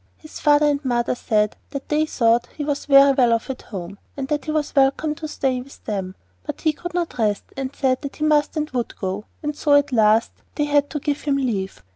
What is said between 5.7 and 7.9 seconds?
them; but he could not rest, and